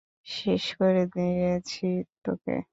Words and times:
শেষ 0.27 0.63
করে 0.79 1.03
দিয়েছি 1.15 1.87
তোকে! 2.23 2.55